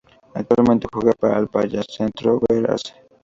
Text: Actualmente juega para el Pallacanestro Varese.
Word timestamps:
Actualmente 0.33 0.87
juega 0.91 1.11
para 1.11 1.37
el 1.37 1.47
Pallacanestro 1.47 2.39
Varese. 2.49 2.95